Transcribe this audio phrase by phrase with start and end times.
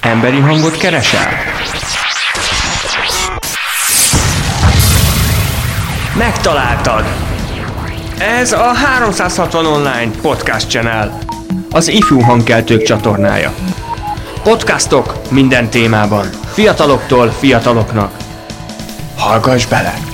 [0.00, 1.28] Emberi hangot keresel?
[6.18, 7.04] Megtaláltad!
[8.18, 11.18] Ez a 360 Online Podcast Channel,
[11.70, 13.54] az ifjú hangkeltők csatornája.
[14.42, 18.16] Podcastok minden témában, fiataloktól fiataloknak.
[19.16, 20.13] Hallgass bele!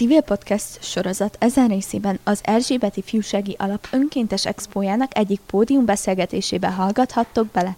[0.00, 7.46] Civil Podcast sorozat ezen részében az Erzsébeti Fiúsági Alap önkéntes expójának egyik pódium beszélgetésébe hallgathattok
[7.46, 7.76] bele.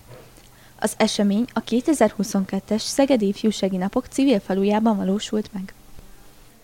[0.79, 5.75] Az esemény a 2022-es Szegedi Ifjúsági Napok civil falujában valósult meg.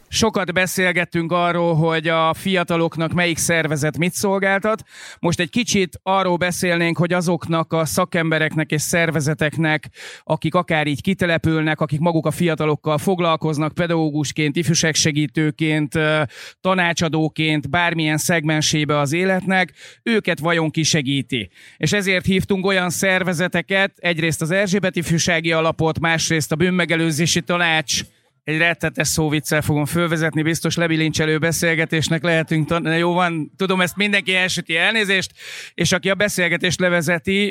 [0.09, 4.83] Sokat beszélgettünk arról, hogy a fiataloknak melyik szervezet mit szolgáltat.
[5.21, 9.89] Most egy kicsit arról beszélnénk, hogy azoknak a szakembereknek és szervezeteknek,
[10.23, 15.99] akik akár így kitelepülnek, akik maguk a fiatalokkal foglalkoznak, pedagógusként, ifjúságsegítőként,
[16.61, 19.73] tanácsadóként, bármilyen szegmensébe az életnek,
[20.03, 21.51] őket vajon kisegíti.
[21.77, 28.03] És ezért hívtunk olyan szervezeteket, egyrészt az Erzsébet Ifjúsági Alapot, másrészt a Bűnmegelőzési Tanács,
[28.49, 34.77] egy rettetes szóviccel fogom fölvezetni, biztos lebilincselő beszélgetésnek lehetünk, jó van, tudom, ezt mindenki elsüti
[34.77, 35.33] elnézést,
[35.75, 37.49] és aki a beszélgetést levezeti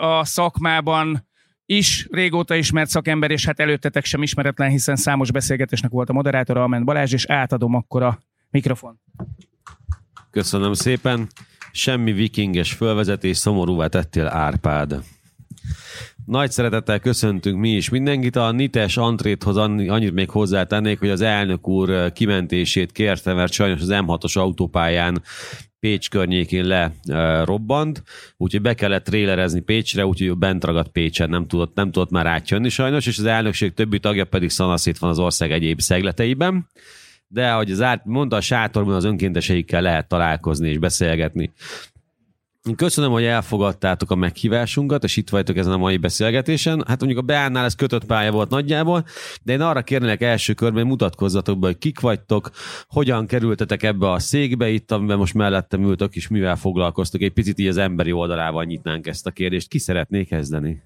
[0.00, 1.26] a szakmában
[1.66, 6.62] is régóta ismert szakember, és hát előttetek sem ismeretlen, hiszen számos beszélgetésnek volt a moderátora,
[6.62, 8.18] Ament Balázs, és átadom akkor a
[8.50, 9.00] mikrofon.
[10.30, 11.26] Köszönöm szépen.
[11.72, 15.02] Semmi vikinges fölvezetés, szomorúvá tettél Árpád.
[16.28, 18.36] Nagy szeretettel köszöntünk mi is mindenkit.
[18.36, 23.88] A Nites Antréthoz annyit még hozzátennék, hogy az elnök úr kimentését kérte, mert sajnos az
[23.90, 25.22] M6-os autópályán
[25.80, 28.02] Pécs környékén le e, robbant,
[28.36, 32.68] úgyhogy be kellett trélerezni Pécsre, úgyhogy bent ragadt Pécsen, nem tudott, nem tudott már átjönni
[32.68, 36.66] sajnos, és az elnökség többi tagja pedig szanaszét van az ország egyéb szegleteiben.
[37.28, 41.52] De ahogy az át, mondta, a sátorban az önkénteseikkel lehet találkozni és beszélgetni.
[42.76, 46.84] Köszönöm, hogy elfogadtátok a meghívásunkat, és itt vagytok ezen a mai beszélgetésen.
[46.86, 49.04] Hát mondjuk a Beánnál ez kötött pálya volt nagyjából,
[49.42, 52.50] de én arra kérnélek első körben, hogy mutatkozzatok be, hogy kik vagytok,
[52.88, 57.20] hogyan kerültetek ebbe a székbe itt, amiben most mellettem ültök, és mivel foglalkoztok.
[57.20, 59.68] Egy picit így az emberi oldalával nyitnánk ezt a kérdést.
[59.68, 60.82] Ki szeretné kezdeni?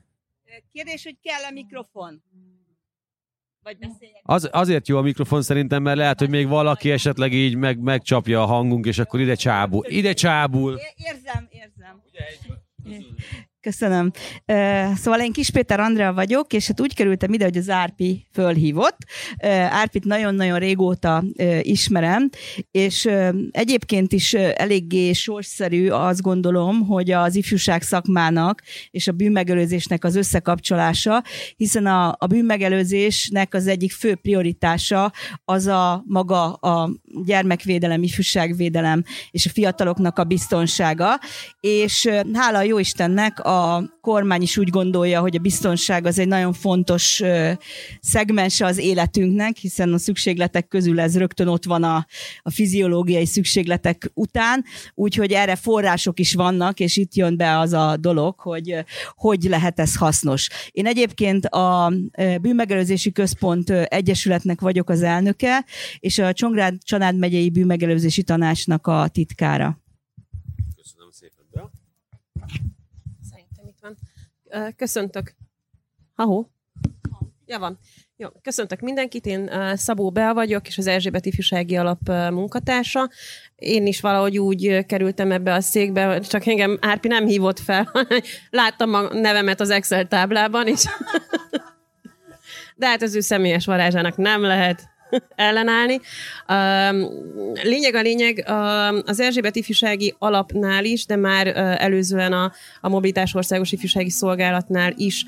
[0.73, 2.23] Kérdés, hogy kell a mikrofon?
[3.63, 3.77] Vagy
[4.23, 8.43] Az, azért jó a mikrofon szerintem, mert lehet, hogy még valaki esetleg így meg, megcsapja
[8.43, 9.85] a hangunk, és akkor ide csábul.
[9.89, 10.81] Ide csábul.
[10.97, 12.03] Érzem, érzem.
[13.63, 14.11] Köszönöm.
[14.95, 18.97] Szóval én Kis Péter Andrea vagyok, és hát úgy kerültem ide, hogy az Árpi fölhívott.
[19.71, 21.25] Árpit nagyon-nagyon régóta
[21.61, 22.29] ismerem,
[22.71, 23.09] és
[23.51, 31.23] egyébként is eléggé sorszerű azt gondolom, hogy az ifjúság szakmának és a bűnmegelőzésnek az összekapcsolása,
[31.57, 35.13] hiszen a, a bűnmegelőzésnek az egyik fő prioritása
[35.45, 36.91] az a maga a
[37.25, 41.19] gyermekvédelem, ifjúságvédelem és a fiataloknak a biztonsága,
[41.61, 43.52] és hála jó Istennek a
[44.01, 47.23] kormány is úgy gondolja, hogy a biztonság az egy nagyon fontos
[48.01, 52.07] szegmense az életünknek, hiszen a szükségletek közül ez rögtön ott van a,
[52.43, 54.65] a fiziológiai szükségletek után,
[54.95, 59.81] úgyhogy erre források is vannak, és itt jön be az a dolog, hogy hogy lehet
[59.81, 60.49] ez hasznos.
[60.71, 61.93] Én egyébként a
[62.41, 65.65] Bűnmegelőzési Központ Egyesületnek vagyok az elnöke,
[65.99, 69.82] és a Csongrád Csanád megyei Bűnmegelőzési Tanácsnak a titkára.
[74.77, 75.35] Köszöntök.
[76.15, 76.51] Ahó?
[77.47, 77.79] Ja, van.
[78.17, 83.11] Jó, köszöntök mindenkit, én Szabó Bel vagyok, és az Erzsébet Ifjúsági Alap munkatársa.
[83.55, 87.93] Én is valahogy úgy kerültem ebbe a székbe, csak engem Árpi nem hívott fel.
[88.51, 90.85] Láttam a nevemet az Excel táblában, és
[92.77, 94.92] de hát az ő személyes varázsának nem lehet
[95.35, 96.01] ellenállni.
[97.63, 98.45] Lényeg a lényeg,
[99.07, 101.47] az Erzsébet ifjúsági alapnál is, de már
[101.81, 105.25] előzően a, a Mobilitás Országos Ifjúsági Szolgálatnál is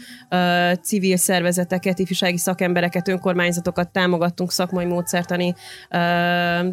[0.83, 5.55] civil szervezeteket, ifjúsági szakembereket, önkormányzatokat támogattunk, szakmai módszertani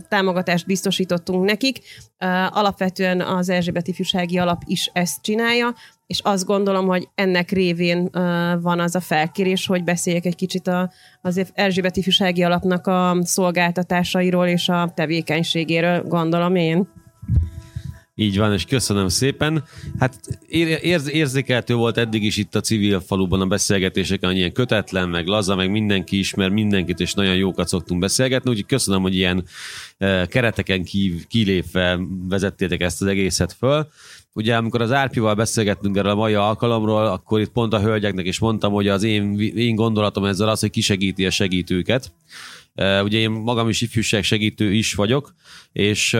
[0.09, 1.79] támogatást biztosítottunk nekik.
[2.49, 5.73] Alapvetően az Erzsébet ifjúsági alap is ezt csinálja,
[6.11, 8.11] és azt gondolom, hogy ennek révén uh,
[8.61, 10.91] van az a felkérés, hogy beszéljek egy kicsit a,
[11.21, 16.87] az Erzsébet Ifjúsági Alapnak a szolgáltatásairól és a tevékenységéről, gondolom én.
[18.15, 19.63] Így van, és köszönöm szépen.
[19.99, 20.39] Hát
[20.81, 25.55] érz, érzékeltő volt eddig is itt a civil faluban a beszélgetéseken, ilyen kötetlen, meg laza,
[25.55, 29.43] meg mindenki ismer mindenkit, és nagyon jókat szoktunk beszélgetni, úgyhogy köszönöm, hogy ilyen
[30.27, 31.99] kereteken kív, kilépve
[32.29, 33.87] vezettétek ezt az egészet föl.
[34.33, 38.39] Ugye amikor az Árpival beszélgettünk erről a mai alkalomról, akkor itt pont a hölgyeknek is
[38.39, 42.11] mondtam, hogy az én, én gondolatom ezzel az, hogy kisegíti a segítőket
[42.75, 45.33] Ugye én magam is ifjúság segítő is vagyok,
[45.71, 46.11] és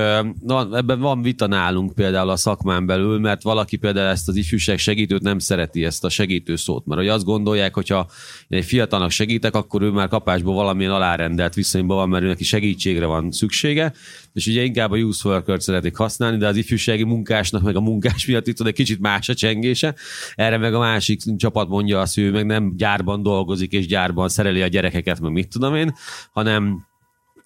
[0.42, 4.78] na, ebben van vita nálunk például a szakmán belül, mert valaki például ezt az ifjúság
[4.78, 8.10] segítőt nem szereti, ezt a segítő szót, mert hogy azt gondolják, hogyha
[8.48, 13.06] egy fiatalnak segítek, akkor ő már kapásból valamilyen alárendelt viszonyban van, mert ő neki segítségre
[13.06, 13.94] van szüksége,
[14.34, 18.26] és ugye inkább a youth worker szeretik használni, de az ifjúsági munkásnak meg a munkás
[18.26, 19.96] miatt itt egy kicsit más a csengése.
[20.36, 24.30] Erre meg a másik csapat mondja azt, hogy ő meg nem gyárban dolgozik, és gyárban
[24.30, 25.94] szereli a gyerekeket, meg mit tudom én,
[26.32, 26.51] hanem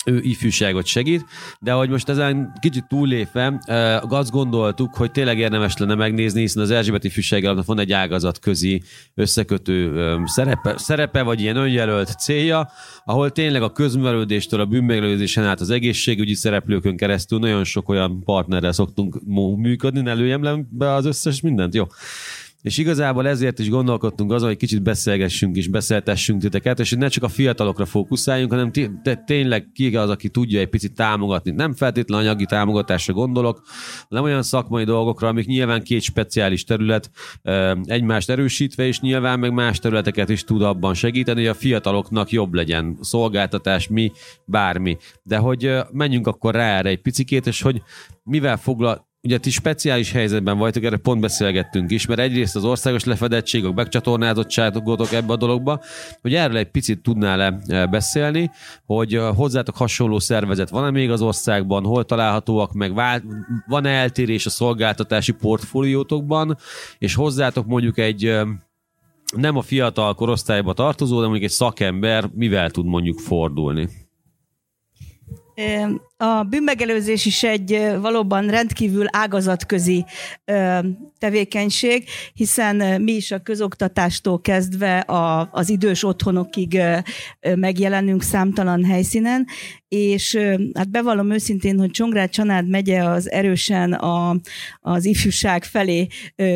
[0.06, 1.26] ő ifjúságot segít,
[1.60, 3.60] de hogy most ezen kicsit túllépve,
[4.10, 8.82] azt gondoltuk, hogy tényleg érdemes lenne megnézni, hiszen az Erzsébet ifjúsági van egy ágazat közi
[9.14, 12.70] összekötő szerepe, szerepe, vagy ilyen önjelölt célja,
[13.06, 18.72] ahol tényleg a közművelődéstől a bűnmegelőzésen át az egészségügyi szereplőkön keresztül nagyon sok olyan partnerrel
[18.72, 19.22] szoktunk
[19.58, 21.86] működni, ne lőjem be az összes mindent, jó?
[22.66, 27.08] És igazából ezért is gondolkodtunk azon, hogy kicsit beszélgessünk és beszéltessünk titeket, és hogy ne
[27.08, 28.72] csak a fiatalokra fókuszáljunk, hanem
[29.26, 31.52] tényleg ki az, aki tudja egy picit támogatni.
[31.52, 33.62] Nem feltétlenül anyagi támogatásra gondolok,
[34.10, 37.12] hanem olyan szakmai dolgokra, amik nyilván két speciális terület
[37.84, 42.54] egymást erősítve, és nyilván meg más területeket is tud abban segíteni, hogy a fiataloknak jobb
[42.54, 44.12] legyen szolgáltatás, mi,
[44.46, 44.98] bármi.
[45.24, 47.82] De hogy menjünk akkor rá erre egy picikét, és hogy
[48.24, 53.04] mivel foglal, ugye ti speciális helyzetben vagytok, erre pont beszélgettünk is, mert egyrészt az országos
[53.04, 55.82] lefedettség, a begcsatornázottságotok ebbe a dologba,
[56.22, 58.52] hogy erről egy picit tudnál-e e, beszélni,
[58.86, 62.94] hogy e, hozzátok hasonló szervezet van-e még az országban, hol találhatóak meg,
[63.68, 66.58] van-e eltérés a szolgáltatási portfóliótokban,
[66.98, 68.48] és hozzátok mondjuk egy e,
[69.36, 73.90] nem a fiatal korosztályba tartozó, de mondjuk egy szakember mivel tud mondjuk fordulni?
[76.18, 80.06] A bűnmegelőzés is egy valóban rendkívül ágazatközi
[81.18, 82.04] tevékenység,
[82.34, 86.80] hiszen mi is a közoktatástól kezdve a, az idős otthonokig
[87.56, 89.46] megjelenünk számtalan helyszínen,
[89.88, 90.40] és
[90.74, 94.40] hát bevallom őszintén, hogy Csongrád Csanád megye az erősen a,
[94.80, 96.08] az ifjúság felé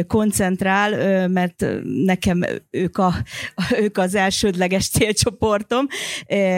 [0.08, 1.66] koncentrál, mert
[2.06, 3.14] nekem ők, a,
[3.84, 5.88] ők az elsődleges célcsoportom,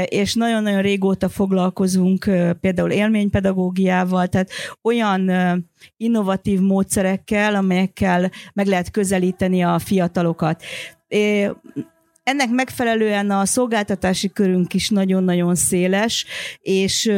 [0.06, 2.30] és nagyon-nagyon régóta foglalkozunk
[2.62, 4.50] például élménypedagógiával, tehát
[4.82, 5.32] olyan
[5.98, 10.64] innovatív módszerekkel, amelyekkel meg lehet közelíteni a fiatalokat.
[12.24, 16.26] Ennek megfelelően a szolgáltatási körünk is nagyon-nagyon széles,
[16.62, 17.12] és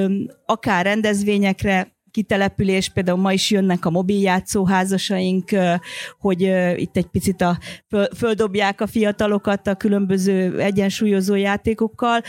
[0.46, 5.50] akár rendezvényekre kitelepülés, például ma is jönnek a mobiljátszóházasaink,
[6.20, 6.42] hogy
[6.76, 7.58] itt egy picit a,
[8.18, 12.22] földobják a fiatalokat a különböző egyensúlyozó játékokkal.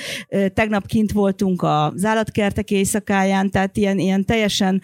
[0.54, 4.82] Tegnap kint voltunk az állatkertek éjszakáján, tehát ilyen, ilyen teljesen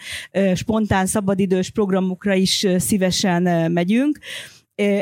[0.55, 4.19] spontán szabadidős programokra is szívesen megyünk.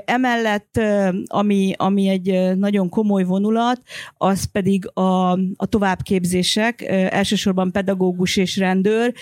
[0.06, 0.80] Emellett,
[1.26, 3.82] ami, ami egy nagyon komoly vonulat,
[4.18, 9.14] az pedig a, a továbbképzések, elsősorban pedagógus és rendőr,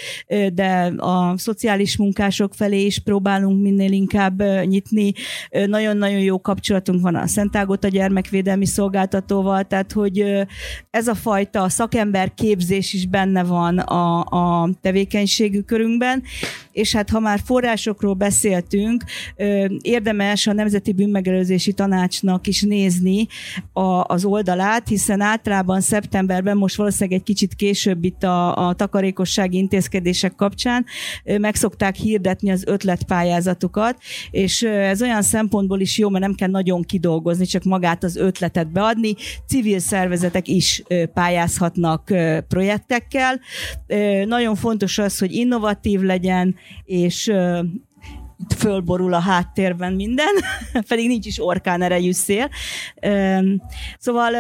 [0.54, 5.14] de a szociális munkások felé is próbálunk minél inkább nyitni.
[5.66, 10.46] Nagyon-nagyon jó kapcsolatunk van a Szentágot a gyermekvédelmi szolgáltatóval, tehát hogy
[10.90, 16.24] ez a fajta szakember képzés is benne van a, a tevékenységű körünkben,
[16.72, 19.04] és hát ha már forrásokról beszéltünk,
[19.82, 23.28] érdemes a Nemzeti Bűnmegelőzési Tanácsnak is nézni
[23.74, 29.58] a, az oldalát, hiszen általában szeptemberben, most valószínűleg egy kicsit később itt a, a takarékossági
[29.58, 30.86] intézkedések kapcsán
[31.24, 33.98] meg szokták hirdetni az ötletpályázatukat,
[34.32, 38.72] és ez olyan szempontból is jó, mert nem kell nagyon kidolgozni, csak magát az ötletet
[38.72, 39.16] beadni.
[39.48, 40.84] Civil szervezetek is
[41.14, 42.14] pályázhatnak
[42.48, 43.40] projektekkel.
[44.26, 46.56] Nagyon fontos az, hogy innovatív legyen,
[46.86, 47.32] és
[48.58, 50.36] fölborul a háttérben minden,
[50.88, 52.50] pedig nincs is orkán erejű szél.
[53.98, 54.34] Szóval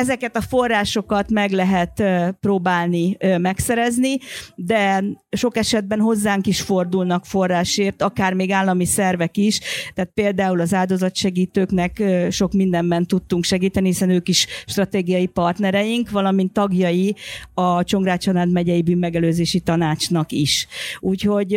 [0.00, 2.02] ezeket a forrásokat meg lehet
[2.40, 4.18] próbálni megszerezni,
[4.54, 9.60] de sok esetben hozzánk is fordulnak forrásért, akár még állami szervek is,
[9.94, 17.14] tehát például az áldozatsegítőknek sok mindenben tudtunk segíteni, hiszen ők is stratégiai partnereink, valamint tagjai
[17.54, 20.66] a Csongrád Csanád megyei bűnmegelőzési tanácsnak is.
[21.00, 21.52] Úgyhogy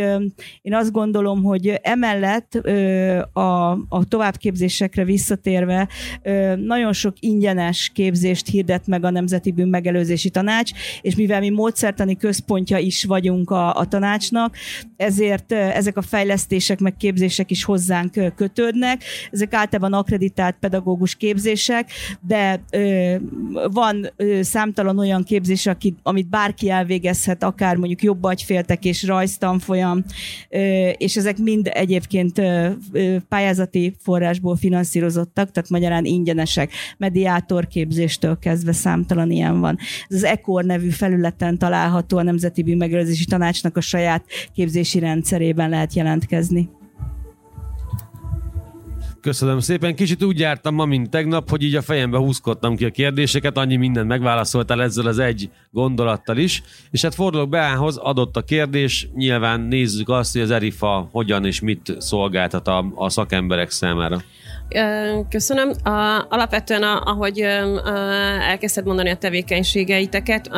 [0.62, 2.53] én azt gondolom, hogy emellett
[3.33, 5.88] a, a továbbképzésekre visszatérve
[6.55, 10.71] nagyon sok ingyenes képzés képzést hirdet meg a Nemzeti Bűnmegelőzési Tanács,
[11.01, 14.55] és mivel mi módszertani központja is vagyunk a, a tanácsnak,
[15.03, 19.03] ezért ezek a fejlesztések, meg képzések is hozzánk kötődnek.
[19.31, 21.89] Ezek általában akreditált pedagógus képzések,
[22.22, 22.63] de
[23.72, 25.69] van számtalan olyan képzés,
[26.03, 30.03] amit bárki elvégezhet, akár mondjuk jobb agyféltek és rajztanfolyam,
[30.98, 32.41] és ezek mind egyébként
[33.29, 39.77] pályázati forrásból finanszírozottak, tehát magyarán ingyenesek, mediátorképzéstől kezdve számtalan ilyen van.
[40.07, 45.93] Ez az ECOR nevű felületen található a Nemzeti Bűnmegelőzési Tanácsnak a saját képzési rendszerében lehet
[45.93, 46.69] jelentkezni.
[49.23, 49.95] Köszönöm szépen.
[49.95, 53.75] Kicsit úgy jártam ma, mint tegnap, hogy így a fejembe húzkodtam ki a kérdéseket, annyi
[53.75, 56.63] mindent megválaszoltál ezzel az egy gondolattal is.
[56.91, 61.62] És hát fordulok Beához, adott a kérdés, nyilván nézzük azt, hogy az ERIFA hogyan és
[61.62, 64.21] mit szolgáltat a, a szakemberek számára.
[65.29, 65.71] Köszönöm.
[65.83, 67.39] A, alapvetően, a, ahogy
[68.50, 70.50] elkezdted mondani a tevékenységeiteket,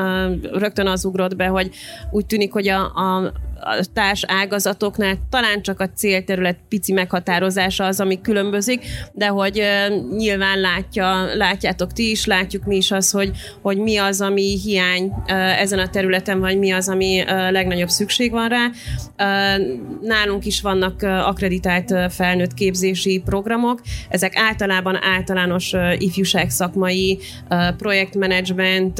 [0.51, 1.70] rögtön az ugrott be, hogy
[2.12, 3.45] úgy tűnik, hogy a, a a
[3.94, 9.64] társ ágazatoknál talán csak a célterület pici meghatározása az, ami különbözik, de hogy
[10.18, 13.32] nyilván látja, látjátok ti is, látjuk mi is az, hogy,
[13.62, 15.12] hogy mi az, ami hiány
[15.60, 18.70] ezen a területen, vagy mi az, ami legnagyobb szükség van rá.
[20.02, 27.20] Nálunk is vannak akreditált felnőtt képzési programok, ezek általában általános ifjúság szakmai
[27.78, 29.00] projektmenedzsment,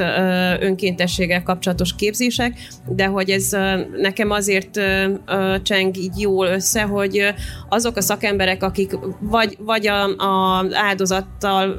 [0.60, 2.58] önkéntességgel kapcsolatos képzések,
[2.88, 3.50] de hogy ez
[3.98, 7.34] nekem azért azért cseng így jól össze, hogy
[7.70, 11.76] azok a szakemberek, akik vagy, vagy a, a áldozattal,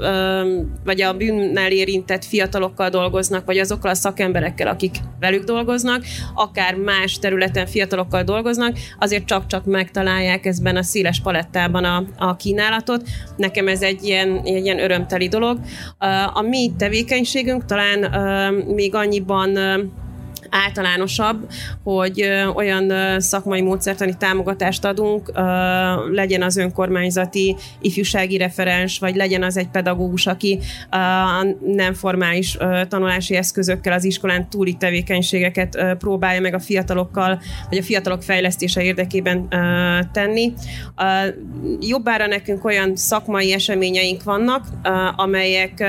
[0.85, 6.05] vagy a bűnnel érintett fiatalokkal dolgoznak, vagy azokkal a szakemberekkel, akik velük dolgoznak,
[6.35, 13.03] akár más területen fiatalokkal dolgoznak, azért csak-csak megtalálják ezben a széles palettában a, a kínálatot.
[13.37, 15.59] Nekem ez egy ilyen, egy ilyen örömteli dolog.
[16.35, 17.99] A mi tevékenységünk talán
[18.67, 19.59] még annyiban
[20.65, 21.51] általánosabb,
[21.83, 25.33] hogy olyan szakmai módszertani támogatást adunk,
[26.11, 30.59] legyen az önkormányzati ifjúsági referens, vagy legyen az egy pedagógus, aki
[30.91, 32.57] a nem formális
[32.89, 39.49] tanulási eszközökkel az iskolán túli tevékenységeket próbálja meg a fiatalokkal, vagy a fiatalok fejlesztése érdekében
[40.13, 40.53] tenni.
[41.81, 44.65] Jobbára nekünk olyan szakmai eseményeink vannak,
[45.17, 45.85] amelyek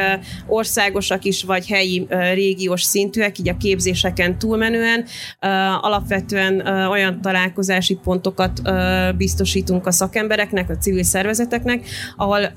[0.47, 5.05] országosak is, vagy helyi régiós szintűek, így a képzéseken túl túlmenően
[5.81, 8.61] alapvetően olyan találkozási pontokat
[9.17, 11.85] biztosítunk a szakembereknek, a civil szervezeteknek,
[12.15, 12.51] ahol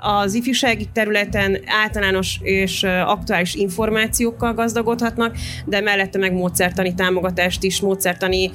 [0.00, 8.50] az ifjúsági területen általános és aktuális információkkal gazdagodhatnak, de mellette meg módszertani támogatást is, módszertani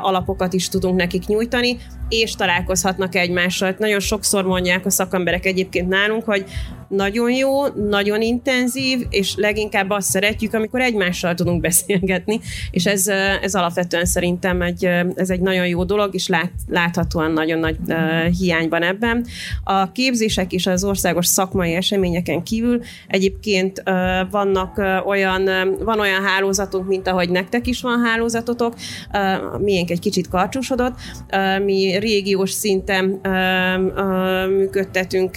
[0.00, 1.76] alapokat is tudunk nekik nyújtani,
[2.08, 3.74] és találkozhatnak egymással.
[3.78, 6.44] Nagyon sokszor mondják a szakemberek egyébként nálunk, hogy
[6.90, 13.08] nagyon jó, nagyon intenzív, és leginkább azt szeretjük, amikor egymással tudunk beszélgetni, és ez,
[13.42, 17.96] ez alapvetően szerintem egy, ez egy nagyon jó dolog, és lát, láthatóan nagyon nagy uh,
[18.38, 19.26] hiány van ebben.
[19.64, 23.94] A képzések és az országos szakmai eseményeken kívül egyébként uh,
[24.30, 28.74] vannak uh, olyan, uh, van olyan hálózatunk, mint ahogy nektek is van hálózatotok,
[29.12, 30.94] uh, miénk egy kicsit karcsúsodott,
[31.32, 35.34] uh, mi régiós szinten uh, működtetünk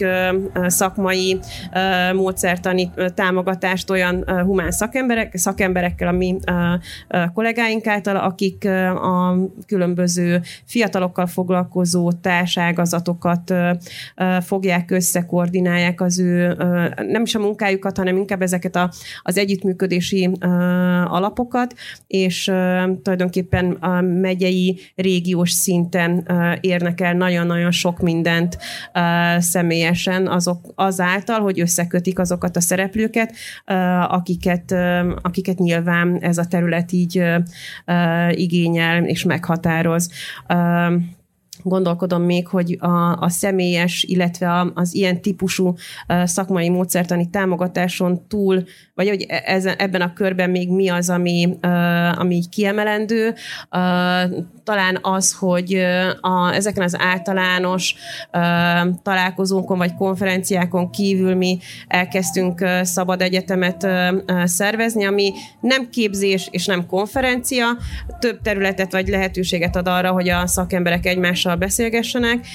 [0.68, 1.42] szakmai
[2.14, 6.38] módszertani támogatást olyan humán szakemberek, szakemberekkel, a mi
[7.34, 9.36] kollégáink által, akik a
[9.68, 13.54] különböző fiatalokkal foglalkozó társágazatokat
[14.42, 16.56] fogják össze, koordinálják az ő
[17.08, 20.32] nem is a munkájukat, hanem inkább ezeket a, az együttműködési
[21.06, 21.74] alapokat,
[22.08, 22.44] és
[23.02, 26.28] tulajdonképpen a megyei, régiós szinten
[26.62, 28.58] érnek el nagyon-nagyon sok mindent
[29.38, 33.36] személyesen azok azáltal, által, hogy összekötik azokat a szereplőket,
[34.08, 34.72] akiket,
[35.22, 37.24] akiket nyilván ez a terület így
[38.32, 40.10] igényel és meghatároz
[41.64, 45.76] gondolkodom még, hogy a, a személyes, illetve a, az ilyen típusú
[46.24, 51.58] szakmai módszertani támogatáson túl, vagy hogy e, ezen, ebben a körben még mi az, ami,
[52.16, 53.34] ami így kiemelendő.
[54.64, 55.74] Talán az, hogy
[56.22, 57.96] a, ezeken az általános
[59.04, 63.88] találkozónkon vagy konferenciákon kívül mi elkezdtünk szabad egyetemet
[64.44, 67.66] szervezni, ami nem képzés és nem konferencia,
[68.20, 72.46] több területet vagy lehetőséget ad arra, hogy a szakemberek egymással fiatalokkal beszélgessenek.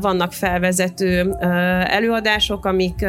[0.00, 1.34] Vannak felvezető
[1.86, 3.06] előadások, amik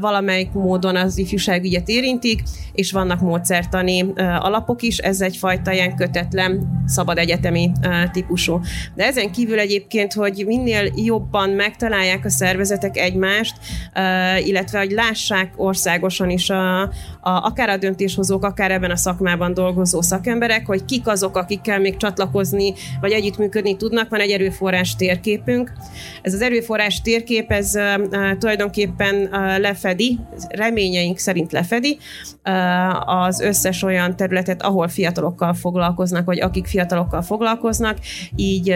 [0.00, 7.18] valamelyik módon az ifjúságügyet érintik, és vannak módszertani alapok is, ez egyfajta ilyen kötetlen, szabad
[7.18, 7.72] egyetemi
[8.12, 8.60] típusú.
[8.94, 13.56] De ezen kívül egyébként, hogy minél jobban megtalálják a szervezetek egymást,
[14.44, 20.00] illetve hogy lássák országosan is a, a, akár a döntéshozók, akár ebben a szakmában dolgozó
[20.00, 24.08] szakemberek, hogy kik azok, akikkel még csatlakozni, vagy együttműködni tudnak.
[24.08, 24.60] Van egy erőforrás
[24.96, 25.72] térképünk.
[26.22, 27.70] Ez az erőforrás térkép, ez
[28.38, 29.28] tulajdonképpen
[29.60, 31.98] lefedi, reményeink szerint lefedi
[33.04, 37.98] az összes olyan területet, ahol fiatalokkal foglalkoznak, vagy akik fiatalokkal foglalkoznak,
[38.36, 38.74] így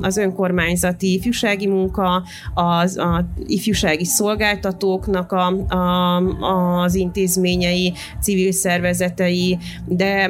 [0.00, 2.22] az önkormányzati ifjúsági munka,
[2.54, 10.24] az a ifjúsági szolgáltatóknak a, a, az intézményei, civil szervezetei, de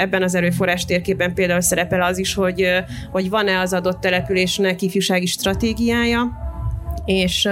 [0.00, 2.66] ebben az erőforrás térképen például szerepel az is, hogy,
[3.10, 6.30] hogy van-e az adott településnek ifjúsági stratégiája,
[7.04, 7.48] és,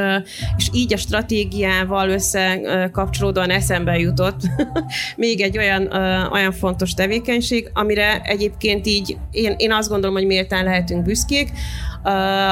[0.57, 4.41] és így a stratégiával összekapcsolódóan eszembe jutott
[5.17, 5.93] még egy olyan,
[6.33, 11.53] olyan fontos tevékenység, amire egyébként így én, én azt gondolom, hogy méltán lehetünk büszkék,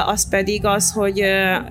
[0.05, 1.23] az pedig az, hogy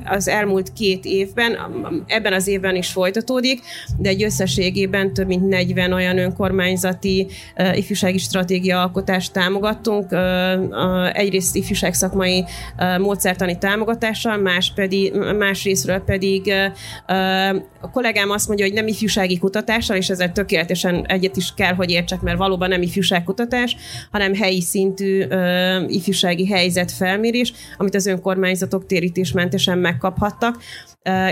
[0.04, 1.58] az elmúlt két évben,
[2.06, 3.60] ebben az évben is folytatódik,
[3.98, 7.26] de egy összességében több mint 40 olyan önkormányzati
[7.74, 10.14] ifjúsági stratégia alkotást támogattunk,
[11.12, 12.44] egyrészt ifjúság szakmai
[12.98, 16.52] módszertani támogatással, más pedig, más részről pedig
[17.80, 21.90] a kollégám azt mondja, hogy nem ifjúsági kutatással, és ezzel tökéletesen egyet is kell, hogy
[21.90, 23.76] értsek, mert valóban nem ifjúságkutatás,
[24.10, 25.24] hanem helyi szintű
[25.86, 30.62] ifjúsági helyzetfelmérés, amit az önkormányzatok térítésmentesen megkaphattak,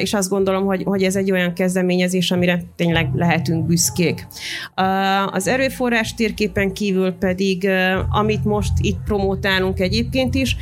[0.01, 4.27] és azt gondolom, hogy, hogy ez egy olyan kezdeményezés, amire tényleg lehetünk büszkék.
[5.27, 7.69] Az erőforrás térképen kívül pedig,
[8.11, 10.57] amit most itt promótálunk egyébként is,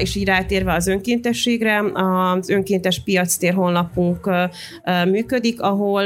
[0.00, 4.30] és így rátérve az önkéntességre, az önkéntes piactér honlapunk
[5.08, 6.04] működik, ahol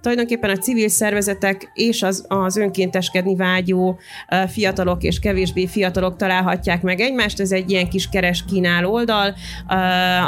[0.00, 3.98] tulajdonképpen a civil szervezetek és az, az önkénteskedni vágyó
[4.48, 7.40] fiatalok és kevésbé fiatalok találhatják meg egymást.
[7.40, 9.34] Ez egy ilyen kis keres kínáló oldal,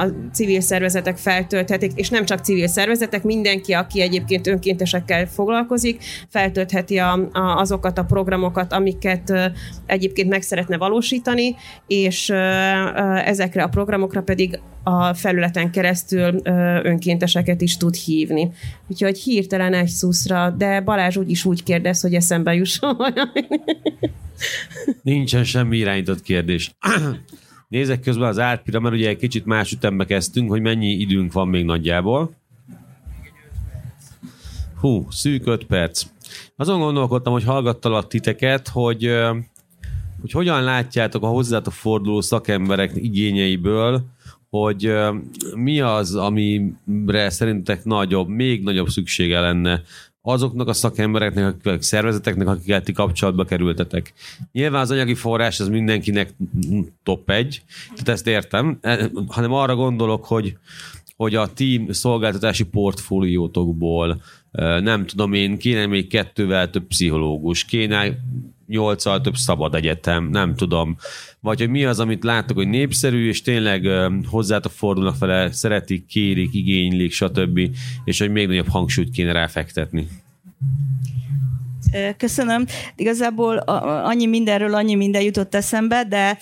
[0.00, 1.16] a civil szervezetek
[1.50, 7.98] feltölthetik, és nem csak civil szervezetek, mindenki, aki egyébként önkéntesekkel foglalkozik, feltöltheti a, a, azokat
[7.98, 9.52] a programokat, amiket
[9.86, 12.28] egyébként meg szeretne valósítani, és
[13.24, 16.40] ezekre a programokra pedig a felületen keresztül
[16.82, 18.50] önkénteseket is tud hívni.
[18.88, 22.96] Úgyhogy hirtelen egy szuszra, de Balázs úgyis úgy kérdez, hogy eszembe jusson
[25.02, 26.70] Nincsen semmi irányított kérdés.
[27.70, 31.48] Nézek közben az árpira, mert ugye egy kicsit más ütembe kezdtünk, hogy mennyi időnk van
[31.48, 32.34] még nagyjából.
[34.80, 36.04] Hú, szűk öt perc.
[36.56, 39.10] Azon gondolkodtam, hogy hallgattalak titeket, hogy,
[40.20, 44.04] hogy hogyan látjátok a hozzátok forduló szakemberek igényeiből,
[44.48, 44.92] hogy
[45.54, 49.82] mi az, amire szerintek nagyobb, még nagyobb szüksége lenne
[50.22, 54.12] azoknak a szakembereknek, a szervezeteknek, akikkel ti kapcsolatba kerültetek.
[54.52, 56.34] Nyilván az anyagi forrás az mindenkinek
[57.02, 60.56] top egy, tehát ezt értem, e, hanem arra gondolok, hogy,
[61.16, 64.22] hogy a team szolgáltatási portfóliótokból
[64.80, 68.18] nem tudom én, kéne még kettővel több pszichológus, kéne
[68.66, 70.96] nyolccal több szabad egyetem, nem tudom.
[71.40, 73.88] Vagy hogy mi az, amit láttok, hogy népszerű, és tényleg
[74.28, 77.60] hozzátok fordulnak vele, szeretik, kérik, igénylik, stb.
[78.04, 80.08] És hogy még nagyobb hangsúlyt kéne ráfektetni.
[82.16, 82.66] Köszönöm.
[82.96, 83.56] Igazából
[84.04, 86.38] annyi mindenről annyi minden jutott eszembe, de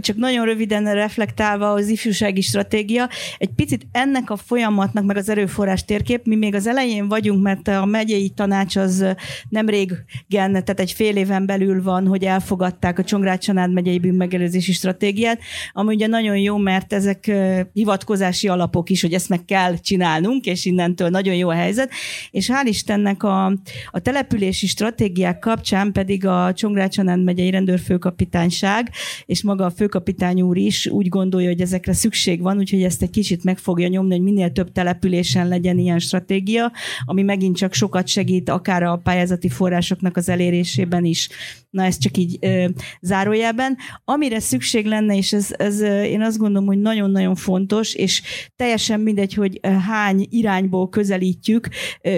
[0.00, 5.84] csak nagyon röviden reflektálva az ifjúsági stratégia, egy picit ennek a folyamatnak, meg az erőforrás
[5.84, 9.04] térkép, mi még az elején vagyunk, mert a megyei tanács az
[9.48, 15.40] nem régen, tehát egy fél éven belül van, hogy elfogadták a Csongrád-Csanád megyei bűnmegelőzési stratégiát,
[15.72, 17.30] ami ugye nagyon jó, mert ezek
[17.72, 21.90] hivatkozási alapok is, hogy ezt meg kell csinálnunk, és innentől nagyon jó a helyzet,
[22.30, 23.44] és hál' Istennek a,
[23.90, 28.90] a települési stratégiák kapcsán pedig a Csongrád-Csanád megyei rendőrfőkapitányság
[29.26, 33.10] és maga a főkapitány úr is úgy gondolja, hogy ezekre szükség van, úgyhogy ezt egy
[33.10, 36.72] kicsit meg fogja nyomni, hogy minél több településen legyen ilyen stratégia,
[37.04, 41.28] ami megint csak sokat segít akár a pályázati forrásoknak az elérésében is.
[41.70, 42.64] Na ez csak így ö,
[43.00, 43.76] zárójelben.
[44.04, 48.22] Amire szükség lenne, és ez, ez én azt gondolom, hogy nagyon-nagyon fontos, és
[48.56, 51.68] teljesen mindegy, hogy hány irányból közelítjük,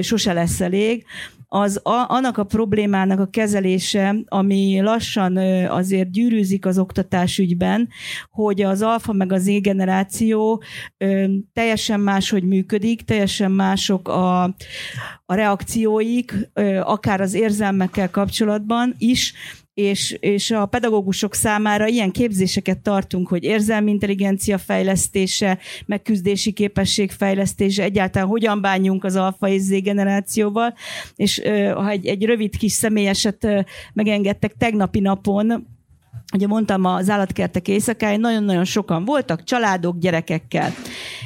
[0.00, 1.04] sose lesz elég,
[1.54, 5.36] az a, annak a problémának a kezelése, ami lassan
[5.66, 7.88] azért gyűrűzik az oktatásügyben,
[8.30, 10.62] hogy az alfa meg az Z generáció
[11.52, 14.42] teljesen máshogy működik, teljesen mások a,
[15.26, 16.34] a reakcióik,
[16.82, 19.34] akár az érzelmekkel kapcsolatban is,
[19.74, 27.82] és, és a pedagógusok számára ilyen képzéseket tartunk, hogy érzelmi intelligencia fejlesztése, megküzdési képesség fejlesztése,
[27.82, 30.74] egyáltalán hogyan bánjunk az alfa és Z generációval,
[31.16, 31.40] és
[31.74, 35.66] ha egy, egy rövid kis személyeset megengedtek tegnapi napon,
[36.34, 40.72] ugye mondtam, az állatkertek éjszakáin nagyon-nagyon sokan voltak, családok, gyerekekkel.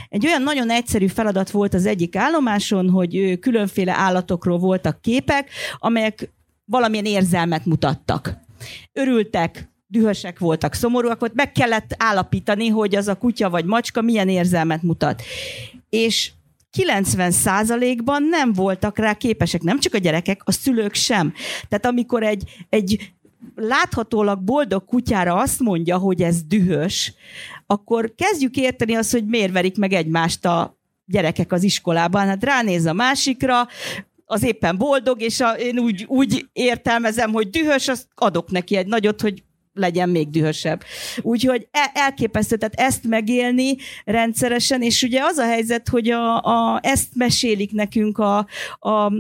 [0.09, 6.31] Egy olyan nagyon egyszerű feladat volt az egyik állomáson, hogy különféle állatokról voltak képek, amelyek
[6.67, 8.35] valamilyen érzelmet mutattak.
[8.93, 14.29] Örültek, dühösek voltak, szomorúak volt, meg kellett állapítani, hogy az a kutya vagy macska milyen
[14.29, 15.23] érzelmet mutat.
[15.89, 16.31] És
[16.79, 21.33] 90%-ban nem voltak rá képesek, nem csak a gyerekek, a szülők sem.
[21.69, 23.13] Tehát amikor egy, egy
[23.55, 27.15] láthatólag boldog kutyára azt mondja, hogy ez dühös,
[27.67, 32.27] akkor kezdjük érteni azt, hogy miért verik meg egymást a gyerekek az iskolában.
[32.27, 33.69] Hát ránéz a másikra,
[34.27, 38.87] az éppen boldog, és a, én úgy, úgy értelmezem, hogy dühös, azt adok neki egy
[38.87, 40.83] nagyot, hogy legyen még dühösebb.
[41.23, 46.81] Úgyhogy e, elképesztő, tehát ezt megélni rendszeresen, és ugye az a helyzet, hogy a, a,
[46.83, 48.47] ezt mesélik nekünk a,
[48.79, 49.13] a,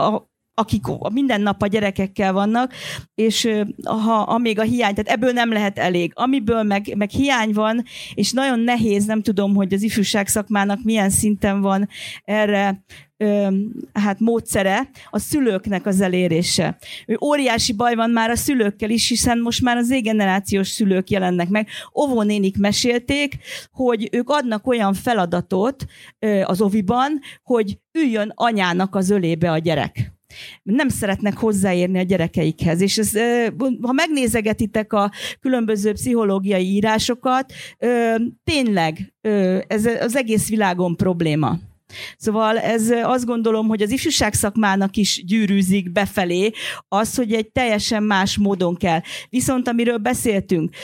[0.00, 2.72] a akik minden nap a gyerekekkel vannak,
[3.14, 3.48] és
[3.84, 6.12] ha amíg a hiány, tehát ebből nem lehet elég.
[6.14, 11.10] Amiből meg, meg hiány van, és nagyon nehéz, nem tudom, hogy az ifjúság szakmának milyen
[11.10, 11.88] szinten van
[12.24, 12.84] erre
[13.92, 16.78] hát módszere a szülőknek az elérése.
[17.06, 21.48] Ő óriási baj van már a szülőkkel is, hiszen most már az égenerációs szülők jelennek
[21.48, 21.68] meg.
[22.00, 23.36] Óvónénik mesélték,
[23.72, 25.84] hogy ők adnak olyan feladatot
[26.44, 30.15] az oviban, hogy üljön anyának az ölébe a gyerek
[30.62, 32.80] nem szeretnek hozzáérni a gyerekeikhez.
[32.80, 33.12] És ez,
[33.82, 37.52] ha megnézegetitek a különböző pszichológiai írásokat,
[38.44, 39.14] tényleg
[39.66, 41.58] ez az egész világon probléma.
[42.16, 46.50] Szóval ez azt gondolom, hogy az ifjúság szakmának is gyűrűzik befelé
[46.88, 49.00] az, hogy egy teljesen más módon kell.
[49.28, 50.74] Viszont amiről beszéltünk,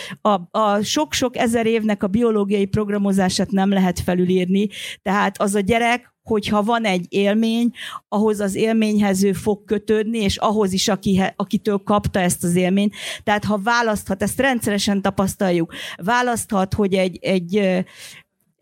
[0.51, 4.69] a, sok-sok ezer évnek a biológiai programozását nem lehet felülírni,
[5.03, 7.71] tehát az a gyerek, hogyha van egy élmény,
[8.09, 12.95] ahhoz az élményhez ő fog kötődni, és ahhoz is, aki, akitől kapta ezt az élményt.
[13.25, 17.85] Tehát ha választhat, ezt rendszeresen tapasztaljuk, választhat, hogy egy, egy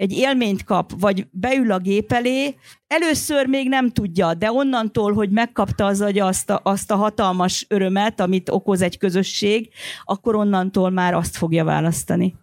[0.01, 2.55] egy élményt kap, vagy beül a gép elé,
[2.87, 7.67] először még nem tudja, de onnantól, hogy megkapta az agya azt a, azt a hatalmas
[7.69, 9.69] örömet, amit okoz egy közösség,
[10.05, 12.35] akkor onnantól már azt fogja választani.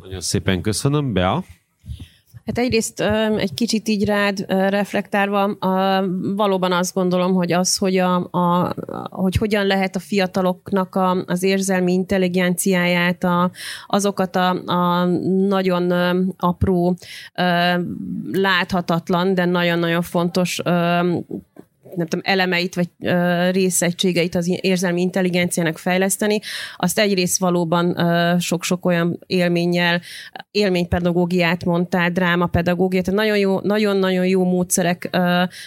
[0.00, 1.44] Nagyon szépen köszönöm, Bea.
[2.48, 3.00] Hát egyrészt
[3.36, 5.56] egy kicsit így rád reflektálva,
[6.36, 8.74] valóban azt gondolom, hogy az, hogy, a, a,
[9.10, 13.50] hogy hogyan lehet a fiataloknak a, az érzelmi intelligenciáját, a,
[13.86, 15.04] azokat a, a
[15.48, 15.90] nagyon
[16.36, 16.96] apró,
[18.32, 20.60] láthatatlan, de nagyon-nagyon fontos
[21.96, 26.40] nem tudom, elemeit vagy uh, részegységeit az érzelmi intelligenciának fejleszteni,
[26.76, 30.00] azt egyrészt valóban uh, sok-sok olyan élménnyel,
[30.50, 35.20] élménypedagógiát mondtál, drámapedagógiát, nagyon jó, nagyon-nagyon jó módszerek uh,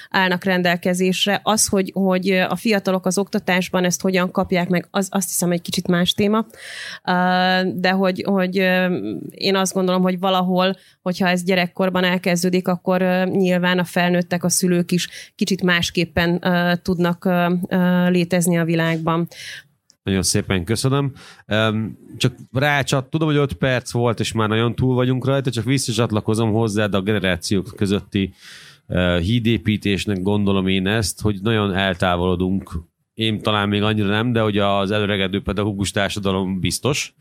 [0.10, 1.40] állnak rendelkezésre.
[1.44, 5.62] Az, hogy, hogy a fiatalok az oktatásban ezt hogyan kapják meg, az azt hiszem egy
[5.62, 8.56] kicsit más téma, uh, de hogy, hogy
[9.30, 14.92] én azt gondolom, hogy valahol, hogyha ez gyerekkorban elkezdődik, akkor nyilván a felnőttek, a szülők
[14.92, 19.28] is kicsit másképpen szépen uh, tudnak uh, uh, létezni a világban.
[20.04, 21.12] Nagyon szépen köszönöm.
[22.18, 26.52] Csak rácsat, tudom, hogy 5 perc volt, és már nagyon túl vagyunk rajta, csak visszacsatlakozom
[26.52, 28.34] hozzá, a generációk közötti
[29.20, 32.72] hídépítésnek gondolom én ezt, hogy nagyon eltávolodunk.
[33.14, 37.14] Én talán még annyira nem, de hogy az előregedő pedagógus társadalom biztos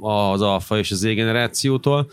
[0.00, 2.10] az alfa és az Z generációtól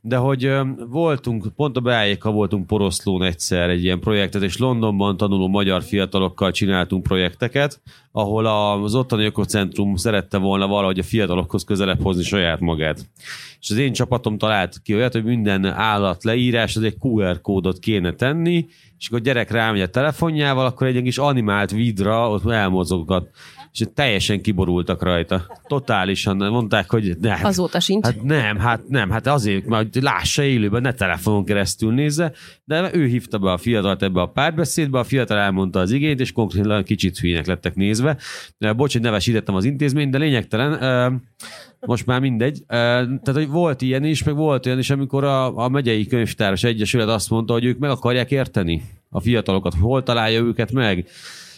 [0.00, 0.50] de hogy
[0.88, 6.50] voltunk, pont a Beájékkal voltunk Poroszlón egyszer egy ilyen projektet, és Londonban tanuló magyar fiatalokkal
[6.50, 7.80] csináltunk projekteket,
[8.12, 13.06] ahol az ottani ökocentrum szerette volna valahogy a fiatalokhoz közelebb hozni saját magát.
[13.60, 17.78] És az én csapatom talált ki olyat, hogy minden állat leírás, az egy QR kódot
[17.78, 18.66] kéne tenni,
[18.98, 23.30] és akkor a gyerek rámegy a telefonjával, akkor egy kis animált vidra ott elmozogat
[23.72, 25.46] és teljesen kiborultak rajta.
[25.66, 27.38] Totálisan mondták, hogy nem.
[27.42, 28.04] Azóta sincs.
[28.04, 32.32] Hát nem, hát nem, hát azért, mert lássa élőben, ne telefonon keresztül nézze,
[32.64, 36.32] de ő hívta be a fiatalt ebbe a párbeszédbe, a fiatal elmondta az igényt, és
[36.32, 38.16] konkrétan kicsit hülyének lettek nézve.
[38.76, 41.22] Bocs, hogy nevesítettem az intézményt, de lényegtelen.
[41.80, 42.62] Most már mindegy.
[42.66, 47.08] Tehát, hogy volt ilyen is, meg volt olyan is, amikor a, a megyei könyvtáros egyesület
[47.08, 51.08] azt mondta, hogy ők meg akarják érteni a fiatalokat, hol találja őket meg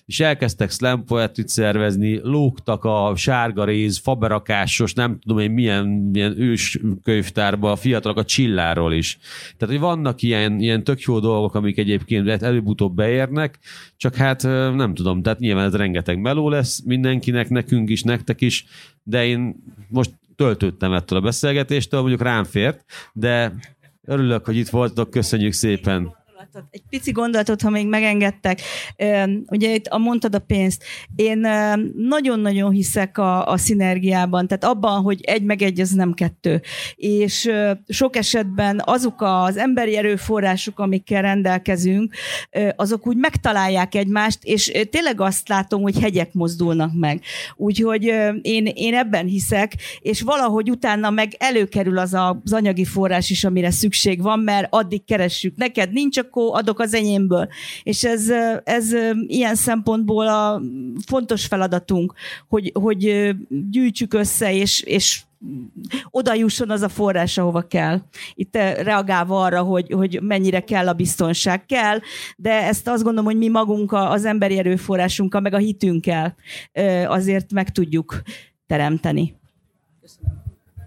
[0.07, 6.41] és elkezdtek slam poetry szervezni, lógtak a sárga réz, faberakásos, nem tudom én milyen, milyen
[6.41, 9.19] ős könyvtárba a fiatalok a csilláról is.
[9.57, 13.59] Tehát, hogy vannak ilyen, ilyen tök jó dolgok, amik egyébként előbb-utóbb beérnek,
[13.97, 14.43] csak hát
[14.75, 18.67] nem tudom, tehát nyilván ez rengeteg meló lesz mindenkinek, nekünk is, nektek is,
[19.03, 19.55] de én
[19.89, 23.55] most töltődtem ettől a beszélgetéstől, mondjuk rám fért, de
[24.05, 26.21] örülök, hogy itt voltatok, köszönjük szépen
[26.53, 28.61] gondolatot, egy pici gondolatot, ha még megengedtek.
[29.47, 30.85] Ugye itt a mondtad a pénzt.
[31.17, 31.39] Én
[31.97, 36.61] nagyon-nagyon hiszek a, a szinergiában, tehát abban, hogy egy meg egy, az nem kettő.
[36.95, 37.51] És
[37.89, 42.15] sok esetben azok az emberi erőforrások, amikkel rendelkezünk,
[42.77, 47.23] azok úgy megtalálják egymást, és tényleg azt látom, hogy hegyek mozdulnak meg.
[47.57, 48.05] Úgyhogy
[48.43, 53.71] én, én ebben hiszek, és valahogy utána meg előkerül az az anyagi forrás is, amire
[53.71, 55.57] szükség van, mert addig keressük.
[55.57, 57.49] Neked nincs, akkor akkor adok az enyémből.
[57.83, 58.31] És ez,
[58.65, 58.93] ez
[59.27, 60.63] ilyen szempontból a
[61.07, 62.15] fontos feladatunk,
[62.49, 63.35] hogy, hogy
[63.71, 65.23] gyűjtsük össze, és, és
[66.11, 68.01] oda jusson az a forrás, ahova kell.
[68.35, 71.67] Itt reagálva arra, hogy, hogy mennyire kell a biztonság.
[71.67, 71.99] Kell,
[72.37, 76.35] de ezt azt gondolom, hogy mi magunk az emberi erőforrásunkkal, meg a hitünkkel
[77.07, 78.23] azért meg tudjuk
[78.67, 79.41] teremteni.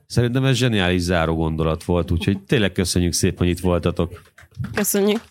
[0.08, 4.22] Szerintem ez zseniális záró gondolat volt, úgyhogy tényleg köszönjük szépen, hogy itt voltatok.
[4.74, 5.22] Köszönjük.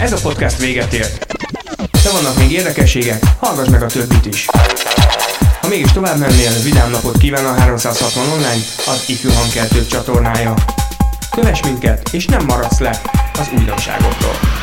[0.00, 1.26] Ez a podcast véget ért.
[2.02, 4.46] De vannak még érdekességek, hallgass meg a többit is.
[5.60, 10.54] Ha mégis tovább mennél, vidám napot kíván a 360 online, az Ifjú Hangkeltők csatornája.
[11.30, 13.00] Kövess minket, és nem maradsz le
[13.38, 14.57] az újdonságokról.